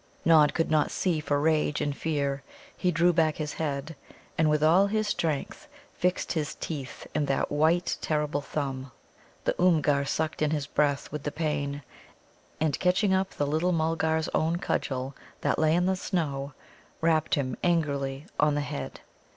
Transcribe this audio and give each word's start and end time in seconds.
Nod 0.25 0.55
could 0.55 0.71
not 0.71 0.89
see 0.89 1.19
for 1.19 1.39
rage 1.39 1.79
and 1.79 1.95
fear. 1.95 2.41
He 2.75 2.89
drew 2.89 3.13
back 3.13 3.35
his 3.37 3.53
head, 3.61 3.95
and 4.35 4.49
with 4.49 4.63
all 4.63 4.87
his 4.87 5.07
strength 5.07 5.67
fixed 5.93 6.33
his 6.33 6.55
teeth 6.55 7.05
in 7.13 7.25
that 7.27 7.51
white 7.51 7.99
terrible 8.01 8.41
thumb. 8.41 8.91
The 9.43 9.53
Oomgar 9.61 10.05
sucked 10.07 10.41
in 10.41 10.49
his 10.49 10.65
breath 10.65 11.11
with 11.11 11.21
the 11.21 11.31
pain, 11.31 11.83
and, 12.59 12.79
catching 12.79 13.13
up 13.13 13.35
the 13.35 13.45
little 13.45 13.73
Mulgar's 13.73 14.27
own 14.33 14.57
cudgel 14.57 15.15
that 15.41 15.59
lay 15.59 15.75
in 15.75 15.85
the 15.85 15.95
snow, 15.95 16.53
rapped 16.99 17.35
him 17.35 17.55
angrily 17.63 18.25
on 18.39 18.55
the 18.55 18.61
head. 18.61 19.01